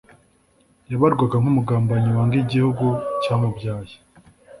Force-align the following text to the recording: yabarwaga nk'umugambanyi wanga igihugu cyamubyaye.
yabarwaga 0.91 1.35
nk'umugambanyi 1.41 2.09
wanga 2.15 2.35
igihugu 2.43 2.85
cyamubyaye. 3.21 3.95